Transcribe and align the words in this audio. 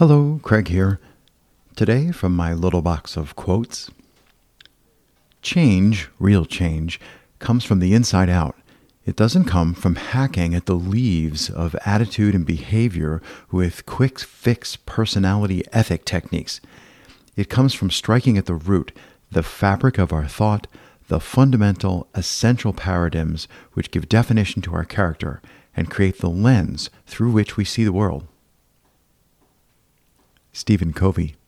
Hello, 0.00 0.40
Craig 0.42 0.68
here. 0.68 0.98
Today, 1.76 2.10
from 2.10 2.34
my 2.34 2.54
little 2.54 2.80
box 2.80 3.18
of 3.18 3.36
quotes 3.36 3.90
Change, 5.42 6.08
real 6.18 6.46
change, 6.46 6.98
comes 7.38 7.66
from 7.66 7.80
the 7.80 7.92
inside 7.92 8.30
out. 8.30 8.56
It 9.04 9.14
doesn't 9.14 9.44
come 9.44 9.74
from 9.74 9.96
hacking 9.96 10.54
at 10.54 10.64
the 10.64 10.74
leaves 10.74 11.50
of 11.50 11.76
attitude 11.84 12.34
and 12.34 12.46
behavior 12.46 13.20
with 13.50 13.84
quick 13.84 14.18
fix 14.20 14.74
personality 14.74 15.64
ethic 15.70 16.06
techniques. 16.06 16.62
It 17.36 17.50
comes 17.50 17.74
from 17.74 17.90
striking 17.90 18.38
at 18.38 18.46
the 18.46 18.54
root, 18.54 18.96
the 19.30 19.42
fabric 19.42 19.98
of 19.98 20.14
our 20.14 20.26
thought, 20.26 20.66
the 21.08 21.20
fundamental, 21.20 22.08
essential 22.14 22.72
paradigms 22.72 23.48
which 23.74 23.90
give 23.90 24.08
definition 24.08 24.62
to 24.62 24.72
our 24.72 24.86
character 24.86 25.42
and 25.76 25.90
create 25.90 26.20
the 26.20 26.30
lens 26.30 26.88
through 27.06 27.32
which 27.32 27.58
we 27.58 27.66
see 27.66 27.84
the 27.84 27.92
world. 27.92 28.26
Stephen 30.60 30.92
Covey. 30.92 31.39